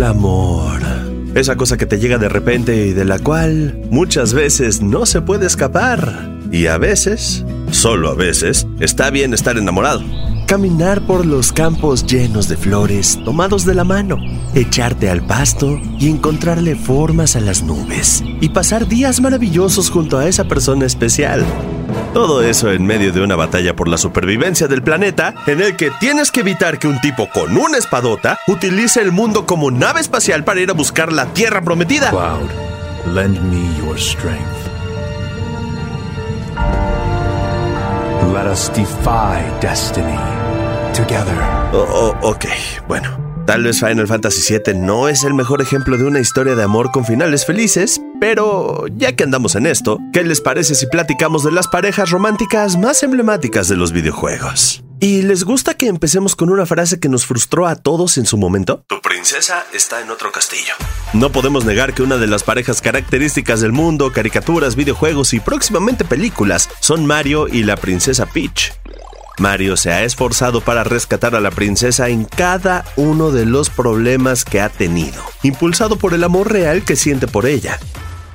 amor. 0.00 0.80
Esa 1.34 1.56
cosa 1.56 1.76
que 1.76 1.86
te 1.86 1.98
llega 1.98 2.18
de 2.18 2.28
repente 2.28 2.86
y 2.86 2.92
de 2.92 3.04
la 3.04 3.18
cual 3.18 3.80
muchas 3.90 4.34
veces 4.34 4.82
no 4.82 5.06
se 5.06 5.22
puede 5.22 5.46
escapar. 5.46 6.30
Y 6.50 6.66
a 6.66 6.76
veces, 6.78 7.44
solo 7.70 8.10
a 8.10 8.14
veces, 8.14 8.66
está 8.80 9.10
bien 9.10 9.32
estar 9.32 9.56
enamorado. 9.56 10.02
Caminar 10.46 11.06
por 11.06 11.24
los 11.24 11.52
campos 11.52 12.04
llenos 12.04 12.48
de 12.48 12.58
flores, 12.58 13.18
tomados 13.24 13.64
de 13.64 13.74
la 13.74 13.84
mano, 13.84 14.18
echarte 14.54 15.08
al 15.08 15.26
pasto 15.26 15.80
y 15.98 16.10
encontrarle 16.10 16.76
formas 16.76 17.36
a 17.36 17.40
las 17.40 17.62
nubes, 17.62 18.22
y 18.40 18.50
pasar 18.50 18.86
días 18.86 19.20
maravillosos 19.20 19.88
junto 19.90 20.18
a 20.18 20.28
esa 20.28 20.44
persona 20.44 20.84
especial. 20.84 21.46
Todo 22.12 22.42
eso 22.42 22.70
en 22.70 22.84
medio 22.84 23.12
de 23.12 23.22
una 23.22 23.36
batalla 23.36 23.74
por 23.74 23.88
la 23.88 23.96
supervivencia 23.96 24.68
del 24.68 24.82
planeta, 24.82 25.34
en 25.46 25.62
el 25.62 25.76
que 25.76 25.90
tienes 25.98 26.30
que 26.30 26.40
evitar 26.40 26.78
que 26.78 26.88
un 26.88 27.00
tipo 27.00 27.28
con 27.30 27.56
una 27.56 27.78
espadota 27.78 28.38
utilice 28.46 29.00
el 29.00 29.12
mundo 29.12 29.46
como 29.46 29.70
nave 29.70 30.00
espacial 30.00 30.44
para 30.44 30.60
ir 30.60 30.70
a 30.70 30.74
buscar 30.74 31.12
la 31.12 31.26
Tierra 31.32 31.62
prometida. 31.62 32.10
Cloud, 32.10 32.50
lend 33.14 33.40
me 33.50 33.78
your 33.78 33.98
strength. 33.98 34.62
Let 38.32 38.46
us 38.50 38.70
defy 38.74 39.42
destiny 39.60 40.18
together. 40.94 41.36
Oh, 41.72 42.14
oh, 42.22 42.30
ok, 42.30 42.46
bueno. 42.88 43.32
Tal 43.46 43.64
vez 43.64 43.80
Final 43.80 44.06
Fantasy 44.06 44.54
VII 44.54 44.74
no 44.74 45.08
es 45.08 45.24
el 45.24 45.34
mejor 45.34 45.60
ejemplo 45.60 45.98
de 45.98 46.04
una 46.04 46.20
historia 46.20 46.54
de 46.54 46.62
amor 46.62 46.92
con 46.92 47.04
finales 47.04 47.44
felices, 47.44 48.00
pero 48.22 48.84
ya 48.94 49.16
que 49.16 49.24
andamos 49.24 49.56
en 49.56 49.66
esto, 49.66 49.98
¿qué 50.12 50.22
les 50.22 50.40
parece 50.40 50.76
si 50.76 50.86
platicamos 50.86 51.42
de 51.42 51.50
las 51.50 51.66
parejas 51.66 52.10
románticas 52.10 52.78
más 52.78 53.02
emblemáticas 53.02 53.66
de 53.66 53.74
los 53.74 53.90
videojuegos? 53.90 54.84
¿Y 55.00 55.22
les 55.22 55.42
gusta 55.42 55.74
que 55.74 55.88
empecemos 55.88 56.36
con 56.36 56.48
una 56.48 56.64
frase 56.64 57.00
que 57.00 57.08
nos 57.08 57.26
frustró 57.26 57.66
a 57.66 57.74
todos 57.74 58.18
en 58.18 58.26
su 58.26 58.36
momento? 58.36 58.84
Tu 58.86 59.00
princesa 59.00 59.66
está 59.74 60.02
en 60.02 60.10
otro 60.12 60.30
castillo. 60.30 60.72
No 61.14 61.32
podemos 61.32 61.64
negar 61.64 61.94
que 61.94 62.04
una 62.04 62.16
de 62.16 62.28
las 62.28 62.44
parejas 62.44 62.80
características 62.80 63.60
del 63.60 63.72
mundo, 63.72 64.12
caricaturas, 64.12 64.76
videojuegos 64.76 65.34
y 65.34 65.40
próximamente 65.40 66.04
películas 66.04 66.70
son 66.78 67.04
Mario 67.04 67.48
y 67.48 67.64
la 67.64 67.74
princesa 67.74 68.26
Peach. 68.26 68.72
Mario 69.40 69.76
se 69.76 69.90
ha 69.90 70.04
esforzado 70.04 70.60
para 70.60 70.84
rescatar 70.84 71.34
a 71.34 71.40
la 71.40 71.50
princesa 71.50 72.08
en 72.08 72.24
cada 72.24 72.84
uno 72.94 73.32
de 73.32 73.46
los 73.46 73.68
problemas 73.68 74.44
que 74.44 74.60
ha 74.60 74.68
tenido, 74.68 75.20
impulsado 75.42 75.96
por 75.96 76.14
el 76.14 76.22
amor 76.22 76.52
real 76.52 76.84
que 76.84 76.94
siente 76.94 77.26
por 77.26 77.46
ella. 77.46 77.80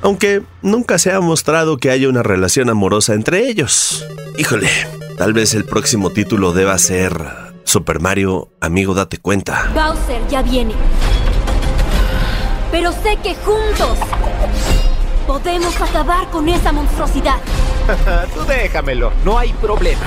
Aunque 0.01 0.43
nunca 0.61 0.99
se 0.99 1.11
ha 1.11 1.19
mostrado 1.19 1.77
que 1.77 1.89
haya 1.89 2.07
una 2.09 2.23
relación 2.23 2.69
amorosa 2.69 3.13
entre 3.13 3.47
ellos. 3.47 4.05
Híjole, 4.37 4.69
tal 5.17 5.33
vez 5.33 5.53
el 5.53 5.65
próximo 5.65 6.11
título 6.11 6.53
deba 6.53 6.77
ser 6.77 7.19
Super 7.63 7.99
Mario, 7.99 8.49
amigo, 8.61 8.93
date 8.93 9.17
cuenta. 9.17 9.71
Bowser 9.73 10.21
ya 10.29 10.41
viene. 10.41 10.73
Pero 12.71 12.91
sé 12.91 13.17
que 13.23 13.35
juntos 13.35 13.97
podemos 15.25 15.79
acabar 15.81 16.29
con 16.29 16.47
esa 16.47 16.71
monstruosidad. 16.71 17.37
Tú 18.33 18.45
déjamelo, 18.45 19.11
no 19.25 19.37
hay 19.37 19.51
problema. 19.53 20.05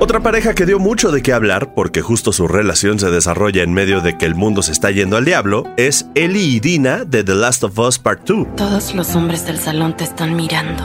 Otra 0.00 0.20
pareja 0.20 0.54
que 0.54 0.66
dio 0.66 0.78
mucho 0.78 1.12
de 1.12 1.22
qué 1.22 1.32
hablar, 1.32 1.72
porque 1.72 2.02
justo 2.02 2.32
su 2.32 2.48
relación 2.48 2.98
se 2.98 3.10
desarrolla 3.10 3.62
en 3.62 3.72
medio 3.72 4.00
de 4.00 4.18
que 4.18 4.26
el 4.26 4.34
mundo 4.34 4.62
se 4.62 4.72
está 4.72 4.90
yendo 4.90 5.16
al 5.16 5.24
diablo, 5.24 5.64
es 5.76 6.06
Ellie 6.14 6.56
y 6.56 6.60
Dina 6.60 7.04
de 7.04 7.22
The 7.22 7.34
Last 7.34 7.62
of 7.64 7.78
Us 7.78 7.98
Part 7.98 8.26
2. 8.26 8.56
Todos 8.56 8.94
los 8.94 9.14
hombres 9.14 9.46
del 9.46 9.58
salón 9.58 9.96
te 9.96 10.04
están 10.04 10.34
mirando. 10.34 10.84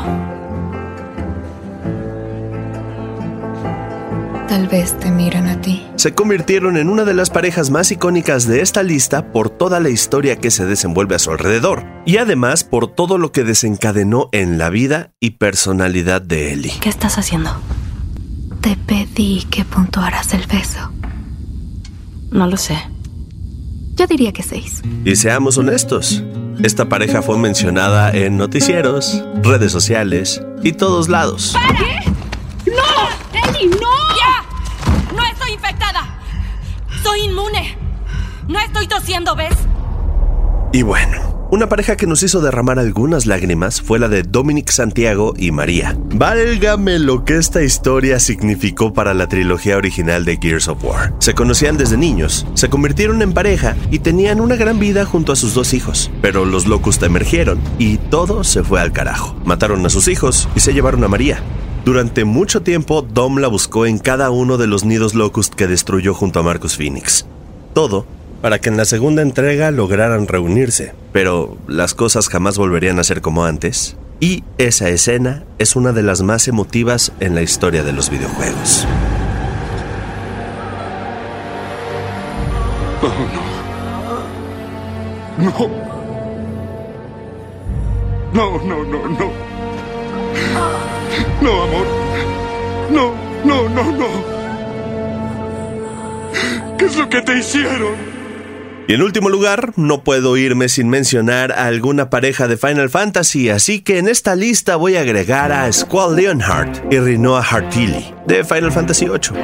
Tal 4.47 4.67
vez 4.67 4.97
te 4.97 5.11
miran 5.11 5.47
a 5.47 5.59
ti. 5.59 5.85
Se 5.95 6.13
convirtieron 6.13 6.77
en 6.77 6.89
una 6.89 7.03
de 7.03 7.13
las 7.13 7.29
parejas 7.29 7.69
más 7.71 7.91
icónicas 7.91 8.47
de 8.47 8.61
esta 8.61 8.83
lista 8.83 9.31
por 9.31 9.49
toda 9.49 9.79
la 9.79 9.89
historia 9.89 10.37
que 10.37 10.49
se 10.49 10.65
desenvuelve 10.65 11.15
a 11.15 11.19
su 11.19 11.31
alrededor, 11.31 11.83
y 12.05 12.17
además 12.17 12.63
por 12.63 12.87
todo 12.87 13.17
lo 13.17 13.31
que 13.31 13.43
desencadenó 13.43 14.29
en 14.31 14.57
la 14.57 14.69
vida 14.69 15.11
y 15.19 15.31
personalidad 15.31 16.21
de 16.21 16.53
Ellie. 16.53 16.73
¿Qué 16.79 16.89
estás 16.89 17.17
haciendo? 17.17 17.51
Te 18.61 18.75
pedí 18.75 19.43
que 19.49 19.63
puntuaras 19.63 20.33
el 20.33 20.45
beso. 20.47 20.91
No 22.31 22.47
lo 22.47 22.57
sé. 22.57 22.77
Yo 23.95 24.05
diría 24.07 24.31
que 24.31 24.43
seis. 24.43 24.81
Y 25.05 25.15
seamos 25.15 25.57
honestos, 25.57 26.23
esta 26.63 26.87
pareja 26.89 27.21
fue 27.21 27.37
mencionada 27.37 28.11
en 28.11 28.37
noticieros, 28.37 29.23
redes 29.43 29.71
sociales 29.71 30.41
y 30.61 30.73
todos 30.73 31.09
lados. 31.09 31.55
¡No! 32.65 33.49
¡Ellie, 33.49 33.69
no! 33.69 33.77
¡Ya! 34.17 35.15
¡No 35.15 35.23
estoy 35.25 35.51
infectada! 35.53 36.19
¡Soy 37.03 37.21
inmune! 37.21 37.77
¡No 38.47 38.59
estoy 38.59 38.87
tosiendo, 38.87 39.35
¿ves? 39.35 39.55
Y 40.73 40.81
bueno, 40.81 41.28
una 41.51 41.67
pareja 41.67 41.97
que 41.97 42.05
nos 42.05 42.21
hizo 42.21 42.41
derramar 42.41 42.79
algunas 42.79 43.25
lágrimas 43.25 43.81
fue 43.81 43.97
la 43.97 44.07
de 44.07 44.23
Dominic 44.23 44.69
Santiago 44.69 45.33
y 45.37 45.51
María. 45.51 45.97
Válgame 46.13 46.99
lo 46.99 47.25
que 47.25 47.37
esta 47.37 47.63
historia 47.63 48.19
significó 48.19 48.93
para 48.93 49.13
la 49.13 49.27
trilogía 49.27 49.77
original 49.77 50.25
de 50.25 50.37
Gears 50.37 50.67
of 50.67 50.83
War. 50.83 51.13
Se 51.19 51.33
conocían 51.33 51.77
desde 51.77 51.97
niños, 51.97 52.45
se 52.53 52.69
convirtieron 52.69 53.21
en 53.21 53.33
pareja 53.33 53.75
y 53.89 53.99
tenían 53.99 54.41
una 54.41 54.55
gran 54.55 54.79
vida 54.79 55.05
junto 55.05 55.31
a 55.31 55.35
sus 55.35 55.53
dos 55.53 55.73
hijos. 55.73 56.11
Pero 56.21 56.45
los 56.45 56.67
Locust 56.67 57.01
emergieron 57.03 57.59
y 57.79 57.97
todo 57.97 58.43
se 58.43 58.63
fue 58.63 58.79
al 58.79 58.91
carajo. 58.91 59.35
Mataron 59.45 59.85
a 59.85 59.89
sus 59.89 60.07
hijos 60.07 60.47
y 60.55 60.59
se 60.59 60.73
llevaron 60.73 61.03
a 61.03 61.07
María. 61.07 61.41
Durante 61.83 62.25
mucho 62.25 62.61
tiempo, 62.61 63.01
Dom 63.01 63.37
la 63.37 63.47
buscó 63.47 63.85
en 63.87 63.97
cada 63.97 64.29
uno 64.29 64.57
de 64.57 64.67
los 64.67 64.85
nidos 64.85 65.15
Locust 65.15 65.55
que 65.55 65.67
destruyó 65.67 66.13
junto 66.13 66.39
a 66.39 66.43
Marcus 66.43 66.77
Phoenix. 66.77 67.25
Todo 67.73 68.05
para 68.41 68.59
que 68.59 68.69
en 68.69 68.77
la 68.77 68.85
segunda 68.85 69.21
entrega 69.21 69.71
lograran 69.71 70.27
reunirse, 70.27 70.93
pero 71.11 71.57
las 71.67 71.93
cosas 71.93 72.29
jamás 72.29 72.57
volverían 72.57 72.99
a 72.99 73.03
ser 73.03 73.21
como 73.21 73.45
antes, 73.45 73.97
y 74.19 74.43
esa 74.57 74.89
escena 74.89 75.43
es 75.59 75.75
una 75.75 75.93
de 75.93 76.03
las 76.03 76.21
más 76.21 76.47
emotivas 76.47 77.11
en 77.19 77.35
la 77.35 77.41
historia 77.41 77.83
de 77.83 77.93
los 77.93 78.09
videojuegos. 78.09 78.85
No. 85.37 85.69
No, 88.33 88.61
no, 88.63 88.83
no, 88.83 89.07
no. 89.07 89.31
No, 91.41 91.63
amor. 91.63 91.87
No, 92.91 93.13
no, 93.45 93.69
no, 93.69 93.91
no. 93.91 94.07
¿Qué 96.77 96.85
es 96.85 96.97
lo 96.97 97.07
que 97.07 97.21
te 97.21 97.37
hicieron? 97.37 98.18
Y 98.89 98.95
en 98.95 99.03
último 99.03 99.29
lugar, 99.29 99.73
no 99.75 100.03
puedo 100.03 100.35
irme 100.35 100.67
sin 100.67 100.89
mencionar 100.89 101.51
a 101.51 101.67
alguna 101.67 102.09
pareja 102.09 102.47
de 102.47 102.57
Final 102.57 102.89
Fantasy, 102.89 103.49
así 103.49 103.81
que 103.81 103.99
en 103.99 104.07
esta 104.07 104.35
lista 104.35 104.77
voy 104.77 104.95
a 104.95 105.01
agregar 105.01 105.51
a 105.51 105.71
Squall 105.71 106.15
Leonhardt 106.15 106.91
y 106.91 106.97
Rinoa 106.97 107.43
Hartili 107.43 108.11
de 108.25 108.43
Final 108.43 108.71
Fantasy 108.71 109.05
VIII, 109.05 109.39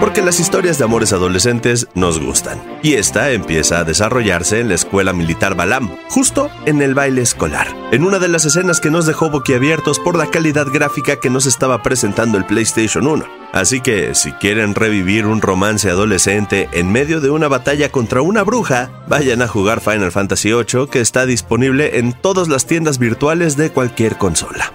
porque 0.00 0.20
las 0.20 0.38
historias 0.38 0.76
de 0.76 0.84
amores 0.84 1.14
adolescentes 1.14 1.88
nos 1.94 2.20
gustan. 2.20 2.62
Y 2.82 2.92
esta 2.92 3.30
empieza 3.30 3.78
a 3.78 3.84
desarrollarse 3.84 4.60
en 4.60 4.68
la 4.68 4.74
escuela 4.74 5.14
militar 5.14 5.54
Balam, 5.54 5.96
justo 6.10 6.50
en 6.66 6.82
el 6.82 6.94
baile 6.94 7.22
escolar, 7.22 7.68
en 7.92 8.04
una 8.04 8.18
de 8.18 8.28
las 8.28 8.44
escenas 8.44 8.80
que 8.80 8.90
nos 8.90 9.06
dejó 9.06 9.30
boquiabiertos 9.30 9.98
por 9.98 10.16
la 10.16 10.30
calidad 10.30 10.66
gráfica 10.72 11.16
que 11.16 11.30
nos 11.30 11.46
estaba 11.46 11.82
presentando 11.82 12.38
el 12.38 12.46
PlayStation 12.46 13.06
1. 13.06 13.26
Así 13.52 13.80
que 13.80 14.14
si 14.14 14.32
quieren 14.32 14.74
revivir 14.74 15.26
un 15.26 15.42
romance 15.42 15.90
adolescente 15.90 16.68
en 16.72 16.92
medio 16.92 17.20
de 17.20 17.30
una 17.30 17.48
batalla 17.48 17.90
contra 17.90 18.22
una 18.22 18.44
bruja, 18.44 18.90
vayan 19.08 19.42
a 19.42 19.48
jugar 19.48 19.80
Final 19.80 20.12
Fantasy 20.12 20.52
VIII 20.52 20.88
que 20.90 21.00
está 21.00 21.26
disponible 21.26 21.98
en 21.98 22.12
todas 22.12 22.48
las 22.48 22.66
tiendas 22.66 22.98
virtuales 22.98 23.56
de 23.56 23.70
cualquier 23.70 24.18
consola. 24.18 24.72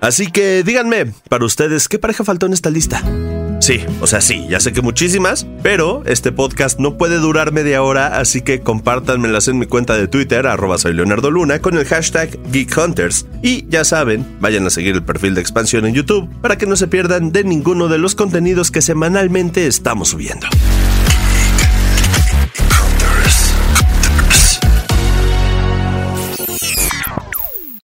Así 0.00 0.30
que 0.30 0.62
díganme, 0.62 1.06
para 1.28 1.44
ustedes, 1.44 1.88
¿qué 1.88 1.98
pareja 1.98 2.24
faltó 2.24 2.46
en 2.46 2.52
esta 2.52 2.70
lista? 2.70 3.02
Sí, 3.62 3.78
o 4.00 4.08
sea, 4.08 4.20
sí, 4.20 4.44
ya 4.48 4.58
sé 4.58 4.72
que 4.72 4.82
muchísimas, 4.82 5.46
pero 5.62 6.02
este 6.04 6.32
podcast 6.32 6.80
no 6.80 6.98
puede 6.98 7.18
durar 7.18 7.52
media 7.52 7.80
hora, 7.84 8.18
así 8.18 8.42
que 8.42 8.58
compártanmelas 8.58 9.46
en 9.46 9.60
mi 9.60 9.66
cuenta 9.66 9.96
de 9.96 10.08
Twitter, 10.08 10.48
arroba 10.48 10.78
soy 10.78 10.94
Leonardo 10.94 11.30
Luna, 11.30 11.60
con 11.60 11.78
el 11.78 11.84
hashtag 11.84 12.36
Geek 12.50 12.76
Hunters. 12.76 13.24
Y 13.40 13.64
ya 13.68 13.84
saben, 13.84 14.26
vayan 14.40 14.66
a 14.66 14.70
seguir 14.70 14.96
el 14.96 15.04
perfil 15.04 15.36
de 15.36 15.42
expansión 15.42 15.86
en 15.86 15.94
YouTube 15.94 16.28
para 16.40 16.58
que 16.58 16.66
no 16.66 16.74
se 16.74 16.88
pierdan 16.88 17.30
de 17.30 17.44
ninguno 17.44 17.86
de 17.86 17.98
los 17.98 18.16
contenidos 18.16 18.72
que 18.72 18.82
semanalmente 18.82 19.68
estamos 19.68 20.08
subiendo. 20.08 20.48